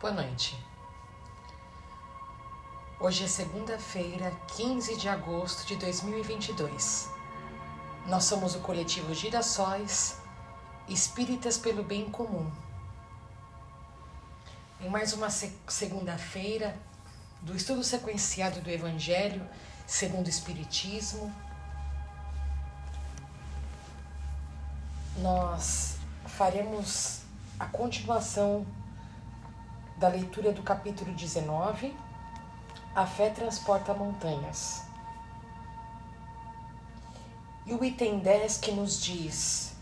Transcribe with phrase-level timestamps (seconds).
[0.00, 0.58] Boa noite.
[3.00, 7.08] Hoje é segunda-feira, 15 de agosto de 2022.
[8.06, 10.18] Nós somos o coletivo Girassóis,
[10.88, 12.50] espíritas pelo bem comum.
[14.80, 16.76] Em mais uma segunda-feira
[17.40, 19.48] do estudo sequenciado do Evangelho
[19.86, 21.32] segundo o Espiritismo,
[25.18, 27.20] nós faremos
[27.58, 28.66] a continuação
[29.96, 31.94] da leitura do capítulo 19,
[32.94, 34.82] A Fé Transporta Montanhas.
[37.64, 39.72] E o item 10 que nos diz: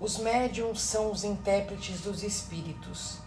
[0.00, 3.18] Os médiums são os intérpretes dos espíritos,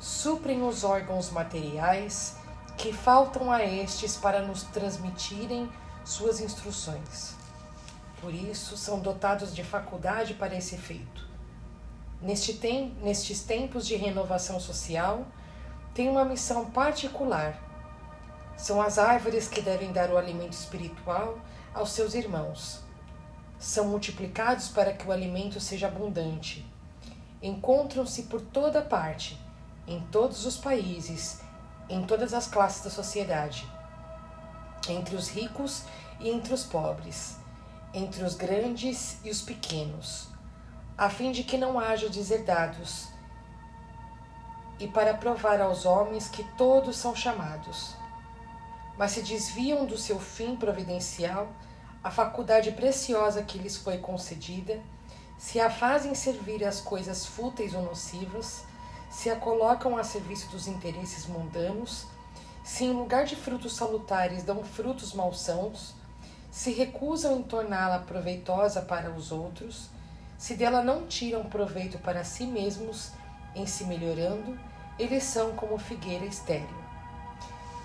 [0.00, 2.36] suprem os órgãos materiais
[2.78, 5.70] que faltam a estes para nos transmitirem
[6.04, 7.34] suas instruções.
[8.20, 11.31] Por isso, são dotados de faculdade para esse efeito
[12.22, 15.26] neste tem, nestes tempos de renovação social,
[15.92, 17.58] tem uma missão particular.
[18.56, 21.38] São as árvores que devem dar o alimento espiritual
[21.74, 22.80] aos seus irmãos.
[23.58, 26.64] São multiplicados para que o alimento seja abundante.
[27.42, 29.38] Encontram-se por toda parte,
[29.86, 31.40] em todos os países,
[31.88, 33.68] em todas as classes da sociedade,
[34.88, 35.82] entre os ricos
[36.20, 37.36] e entre os pobres,
[37.92, 40.31] entre os grandes e os pequenos
[40.96, 43.08] a fim de que não haja deserdados,
[44.78, 47.94] e para provar aos homens que todos são chamados.
[48.98, 51.48] Mas se desviam do seu fim providencial,
[52.02, 54.80] a faculdade preciosa que lhes foi concedida,
[55.38, 58.64] se a fazem servir às coisas fúteis ou nocivas,
[59.10, 62.06] se a colocam a serviço dos interesses mundanos,
[62.64, 65.94] se em lugar de frutos salutares dão frutos malsãos,
[66.50, 69.90] se recusam em torná-la proveitosa para os outros,
[70.42, 73.12] se dela não tiram proveito para si mesmos
[73.54, 74.58] em se melhorando,
[74.98, 76.66] eles são como figueira estéril.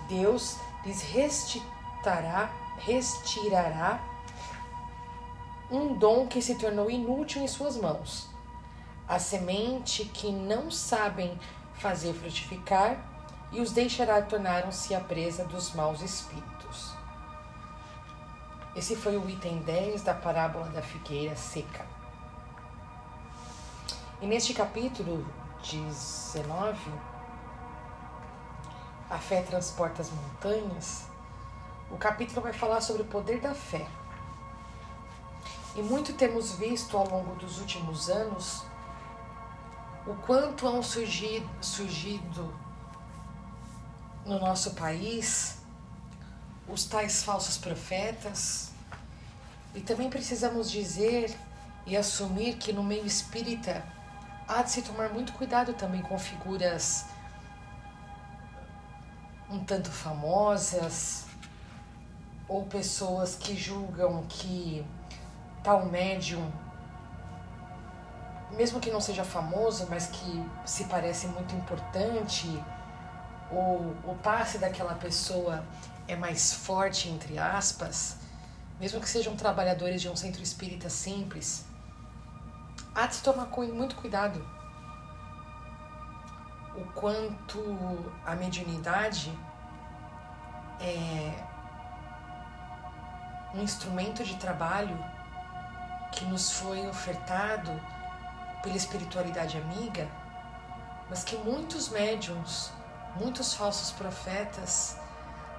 [0.08, 4.00] Deus lhes restirará, restirará
[5.70, 8.28] um dom que se tornou inútil em suas mãos,
[9.06, 11.38] a semente que não sabem
[11.74, 12.98] fazer frutificar,
[13.52, 16.92] e os deixará tornaram-se a presa dos maus espíritos.
[18.74, 21.97] Esse foi o item 10 da parábola da figueira seca.
[24.20, 25.24] E neste capítulo
[25.62, 26.76] 19,
[29.08, 31.06] A Fé Transporta as Montanhas,
[31.88, 33.86] o capítulo vai falar sobre o poder da fé.
[35.76, 38.64] E muito temos visto ao longo dos últimos anos
[40.04, 42.52] o quanto hão surgido, surgido
[44.26, 45.58] no nosso país
[46.66, 48.72] os tais falsos profetas.
[49.76, 51.38] E também precisamos dizer
[51.86, 53.96] e assumir que no meio espírita
[54.48, 57.04] há de se tomar muito cuidado também com figuras
[59.50, 61.26] um tanto famosas
[62.48, 64.84] ou pessoas que julgam que
[65.62, 66.50] tal médium,
[68.52, 72.46] mesmo que não seja famoso, mas que se parece muito importante,
[73.50, 75.64] ou o passe daquela pessoa
[76.06, 78.16] é mais forte, entre aspas,
[78.80, 81.66] mesmo que sejam trabalhadores de um centro espírita simples,
[82.94, 84.44] há de se tomar muito cuidado
[86.78, 87.58] o quanto
[88.24, 89.36] a mediunidade
[90.80, 91.44] é
[93.54, 94.96] um instrumento de trabalho
[96.12, 97.70] que nos foi ofertado
[98.62, 100.08] pela espiritualidade amiga,
[101.10, 102.72] mas que muitos médiums,
[103.16, 104.96] muitos falsos profetas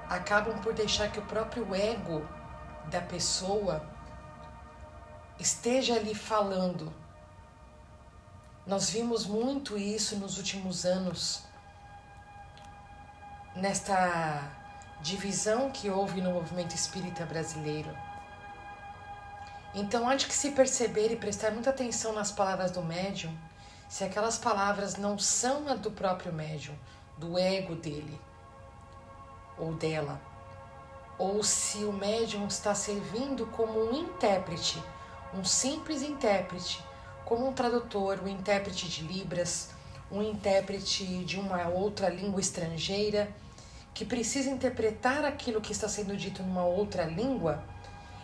[0.10, 2.26] acabam por deixar que o próprio ego
[2.86, 3.84] da pessoa
[5.38, 6.94] esteja ali falando
[8.70, 11.42] nós vimos muito isso nos últimos anos,
[13.56, 14.48] nesta
[15.02, 17.90] divisão que houve no movimento espírita brasileiro.
[19.74, 23.36] Então, há de que se perceber e prestar muita atenção nas palavras do médium,
[23.88, 26.78] se aquelas palavras não são a do próprio médium,
[27.18, 28.22] do ego dele
[29.58, 30.22] ou dela,
[31.18, 34.80] ou se o médium está servindo como um intérprete,
[35.34, 36.88] um simples intérprete
[37.30, 39.70] como um tradutor, um intérprete de Libras,
[40.12, 43.30] um intérprete de uma outra língua estrangeira,
[43.94, 47.64] que precisa interpretar aquilo que está sendo dito numa outra língua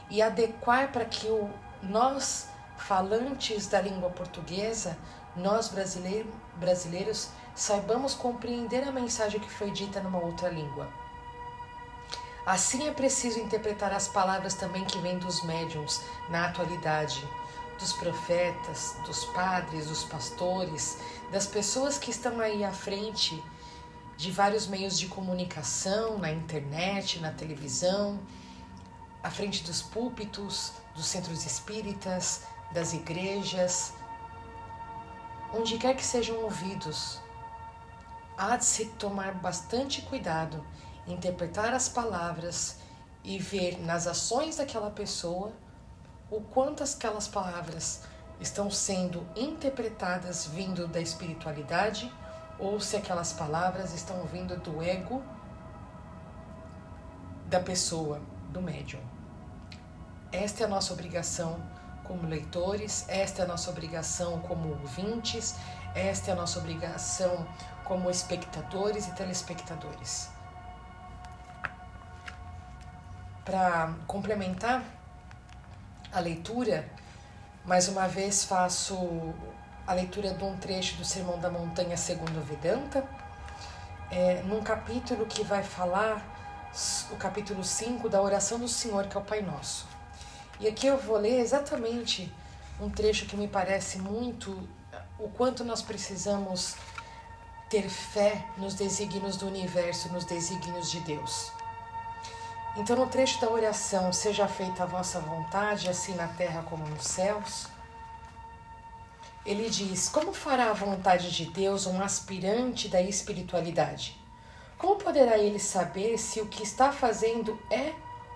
[0.10, 1.48] e adequar para que o,
[1.84, 2.48] nós,
[2.78, 4.98] falantes da língua portuguesa,
[5.36, 10.90] nós brasileiro, brasileiros, saibamos compreender a mensagem que foi dita numa outra língua.
[12.44, 17.24] Assim é preciso interpretar as palavras também que vêm dos médiums na atualidade
[17.80, 20.98] dos profetas, dos padres, dos pastores,
[21.32, 23.42] das pessoas que estão aí à frente
[24.18, 28.20] de vários meios de comunicação, na internet, na televisão,
[29.22, 33.94] à frente dos púlpitos, dos centros espíritas, das igrejas,
[35.54, 37.20] onde quer que sejam ouvidos,
[38.38, 40.66] há de se tomar bastante cuidado
[41.08, 42.78] interpretar as palavras
[43.24, 45.52] e ver nas ações daquela pessoa
[46.30, 48.02] o quanto aquelas palavras
[48.40, 52.12] estão sendo interpretadas vindo da espiritualidade
[52.58, 55.24] ou se aquelas palavras estão vindo do ego
[57.48, 59.02] da pessoa, do médium.
[60.32, 61.62] Esta é a nossa obrigação
[62.04, 65.56] como leitores, esta é a nossa obrigação como ouvintes,
[65.94, 67.48] esta é a nossa obrigação
[67.84, 70.30] como espectadores e telespectadores.
[73.44, 74.84] Para complementar
[76.16, 76.88] a leitura,
[77.66, 78.96] mais uma vez faço
[79.86, 83.06] a leitura de um trecho do Sermão da Montanha segundo Vedanta,
[84.10, 86.34] é, num capítulo que vai falar,
[87.12, 89.86] o capítulo 5 da oração do Senhor, que é o Pai Nosso.
[90.58, 92.34] E aqui eu vou ler exatamente
[92.80, 94.58] um trecho que me parece muito
[95.20, 96.76] o quanto nós precisamos
[97.70, 101.52] ter fé nos desígnios do universo, nos desígnios de Deus.
[102.78, 107.06] Então, no trecho da oração, seja feita a vossa vontade, assim na terra como nos
[107.06, 107.68] céus,
[109.46, 114.20] ele diz: Como fará a vontade de Deus um aspirante da espiritualidade?
[114.78, 117.94] Como poderá ele saber se o que está fazendo é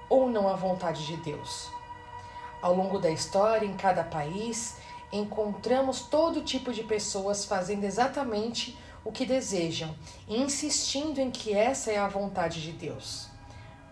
[0.08, 1.70] ou não a vontade de Deus?
[2.62, 4.78] Ao longo da história, em cada país,
[5.12, 9.94] encontramos todo tipo de pessoas fazendo exatamente o que desejam,
[10.28, 13.29] insistindo em que essa é a vontade de Deus.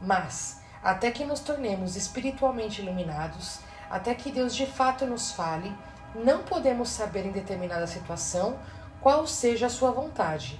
[0.01, 3.59] Mas, até que nos tornemos espiritualmente iluminados,
[3.89, 5.73] até que Deus de fato nos fale,
[6.15, 8.57] não podemos saber em determinada situação
[9.01, 10.59] qual seja a sua vontade.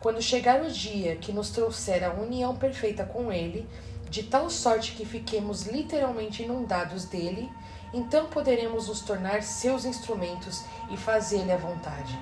[0.00, 3.68] Quando chegar o dia que nos trouxer a união perfeita com Ele,
[4.10, 7.50] de tal sorte que fiquemos literalmente inundados dele,
[7.94, 12.18] então poderemos nos tornar seus instrumentos e fazer-lhe a vontade.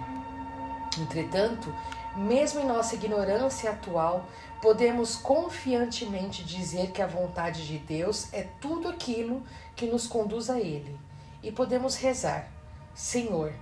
[0.98, 1.74] Entretanto,
[2.16, 4.26] mesmo em nossa ignorância atual,
[4.60, 9.42] podemos confiantemente dizer que a vontade de Deus é tudo aquilo
[9.74, 10.98] que nos conduz a Ele.
[11.42, 12.48] E podemos rezar:
[12.94, 13.52] Senhor,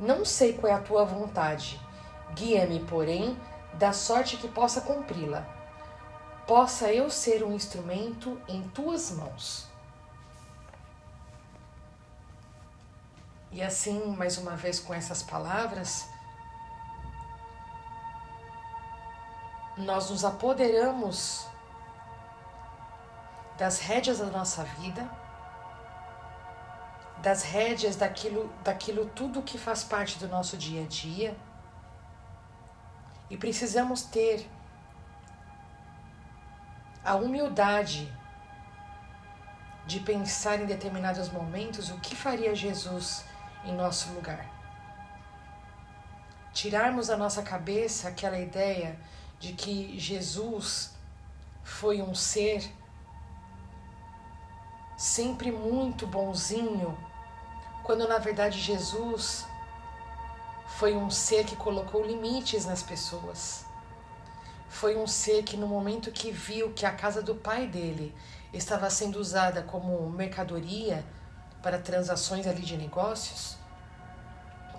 [0.00, 1.80] não sei qual é a tua vontade,
[2.34, 3.36] guia-me, porém,
[3.74, 5.46] da sorte que possa cumpri-la.
[6.46, 9.68] Possa eu ser um instrumento em tuas mãos.
[13.52, 16.06] E assim, mais uma vez com essas palavras,
[19.78, 21.46] nós nos apoderamos
[23.56, 25.08] das rédeas da nossa vida,
[27.18, 31.36] das rédeas daquilo, daquilo tudo que faz parte do nosso dia a dia.
[33.30, 34.48] E precisamos ter
[37.04, 38.12] a humildade
[39.86, 43.24] de pensar em determinados momentos o que faria Jesus
[43.64, 44.46] em nosso lugar.
[46.52, 48.98] Tirarmos da nossa cabeça aquela ideia
[49.38, 50.94] de que Jesus
[51.62, 52.68] foi um ser
[54.96, 56.98] sempre muito bonzinho,
[57.84, 59.46] quando na verdade Jesus
[60.78, 63.64] foi um ser que colocou limites nas pessoas.
[64.68, 68.14] Foi um ser que, no momento que viu que a casa do pai dele
[68.52, 71.04] estava sendo usada como mercadoria
[71.62, 73.56] para transações ali de negócios,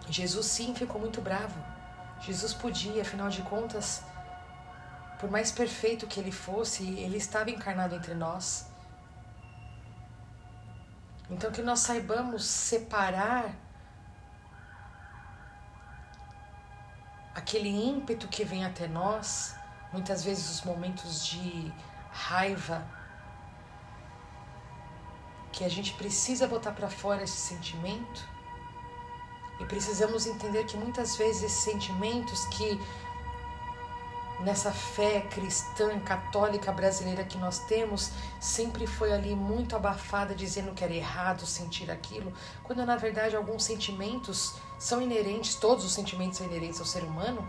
[0.09, 1.59] Jesus sim ficou muito bravo.
[2.21, 4.03] Jesus podia, afinal de contas,
[5.19, 8.65] por mais perfeito que ele fosse, ele estava encarnado entre nós.
[11.29, 13.53] Então, que nós saibamos separar
[17.35, 19.55] aquele ímpeto que vem até nós,
[19.91, 21.71] muitas vezes os momentos de
[22.11, 22.83] raiva,
[25.51, 28.27] que a gente precisa botar para fora esse sentimento
[29.59, 32.79] e precisamos entender que muitas vezes esses sentimentos que
[34.39, 40.83] nessa fé cristã católica brasileira que nós temos, sempre foi ali muito abafada dizendo que
[40.83, 46.47] era errado sentir aquilo, quando na verdade alguns sentimentos são inerentes, todos os sentimentos são
[46.47, 47.47] inerentes ao ser humano,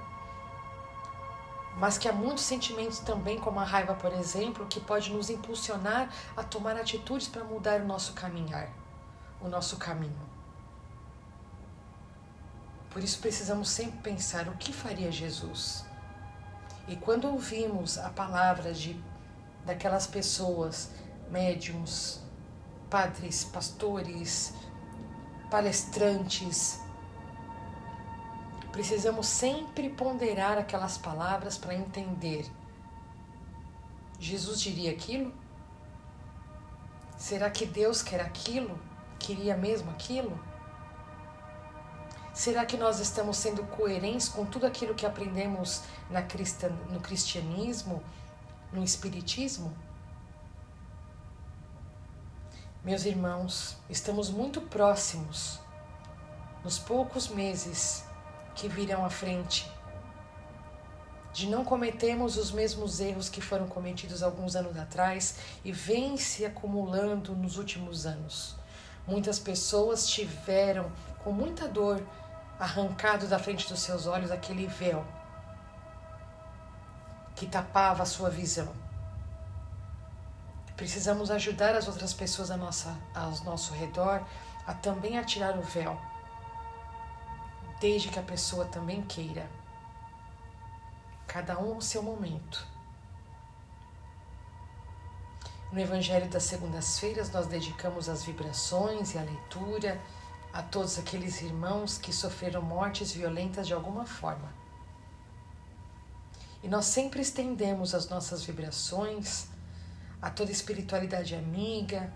[1.77, 6.11] mas que há muitos sentimentos também, como a raiva, por exemplo, que pode nos impulsionar
[6.37, 8.69] a tomar atitudes para mudar o nosso caminhar,
[9.41, 10.29] o nosso caminho.
[12.91, 15.89] Por isso precisamos sempre pensar o que faria Jesus
[16.91, 19.01] e quando ouvimos a palavra de
[19.65, 20.91] daquelas pessoas,
[21.31, 22.21] médiums,
[22.91, 24.53] padres, pastores,
[25.49, 26.81] palestrantes.
[28.73, 32.51] Precisamos sempre ponderar aquelas palavras para entender.
[34.19, 35.33] Jesus diria aquilo?
[37.17, 38.77] Será que Deus quer aquilo?
[39.17, 40.37] Queria mesmo aquilo?
[42.41, 46.23] Será que nós estamos sendo coerentes com tudo aquilo que aprendemos na
[46.91, 48.03] no cristianismo,
[48.73, 49.77] no espiritismo?
[52.83, 55.61] Meus irmãos, estamos muito próximos,
[56.65, 58.07] nos poucos meses
[58.55, 59.71] que virão à frente,
[61.35, 66.47] de não cometermos os mesmos erros que foram cometidos alguns anos atrás e vêm se
[66.47, 68.57] acumulando nos últimos anos.
[69.07, 70.91] Muitas pessoas tiveram
[71.23, 72.03] com muita dor
[72.61, 75.03] arrancado da frente dos seus olhos aquele véu
[77.35, 78.71] que tapava a sua visão.
[80.77, 84.23] Precisamos ajudar as outras pessoas a nossa, ao nosso redor
[84.67, 85.99] a também atirar o véu,
[87.81, 89.49] desde que a pessoa também queira.
[91.27, 92.67] Cada um o seu momento.
[95.73, 100.01] No Evangelho das segundas-feiras, nós dedicamos as vibrações e a leitura
[100.53, 104.53] a todos aqueles irmãos que sofreram mortes violentas de alguma forma.
[106.63, 109.47] E nós sempre estendemos as nossas vibrações
[110.21, 112.13] a toda espiritualidade amiga,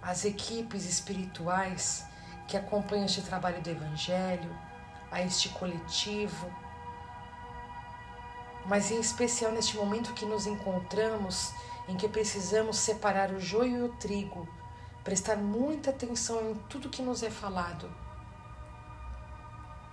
[0.00, 2.04] às equipes espirituais
[2.48, 4.50] que acompanham este trabalho do Evangelho,
[5.10, 6.50] a este coletivo,
[8.66, 11.52] mas em especial neste momento que nos encontramos,
[11.86, 14.48] em que precisamos separar o joio e o trigo
[15.04, 17.90] prestar muita atenção em tudo que nos é falado,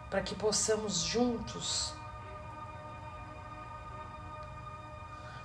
[0.09, 1.93] para que possamos juntos,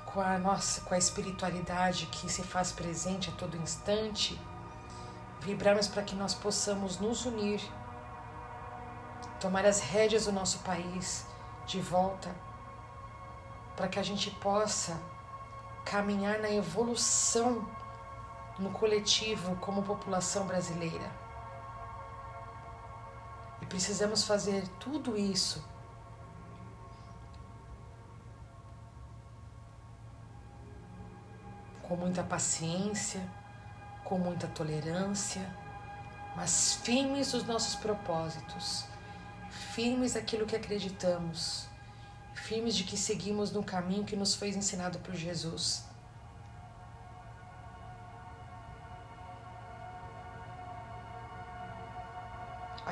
[0.07, 4.41] com a nossa, com a espiritualidade que se faz presente a todo instante,
[5.41, 7.61] vibrarmos para que nós possamos nos unir,
[9.41, 11.27] tomar as rédeas do nosso país
[11.67, 12.33] de volta,
[13.77, 14.97] para que a gente possa
[15.85, 17.69] caminhar na evolução
[18.59, 21.11] no coletivo como população brasileira.
[23.61, 25.65] E precisamos fazer tudo isso
[31.83, 33.29] com muita paciência,
[34.05, 35.49] com muita tolerância,
[36.35, 38.85] mas firmes nos nossos propósitos,
[39.73, 41.69] firmes naquilo que acreditamos,
[42.35, 45.85] firmes de que seguimos no caminho que nos foi ensinado por Jesus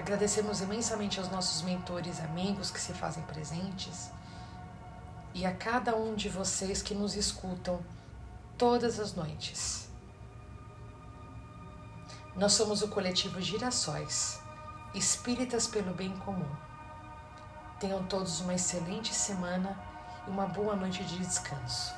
[0.04, 4.10] Agradecemos imensamente aos nossos mentores amigos que se fazem presentes
[5.32, 7.80] e a cada um de vocês que nos escutam
[8.58, 9.88] todas as noites.
[12.36, 14.38] Nós somos o coletivo Girassóis,
[14.92, 16.54] espíritas pelo bem comum.
[17.80, 19.74] Tenham todos uma excelente semana
[20.26, 21.94] e uma boa noite de descanso.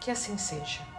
[0.00, 0.97] Que assim seja.